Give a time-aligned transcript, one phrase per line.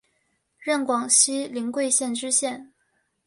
[0.57, 2.73] 任广西临桂县知县。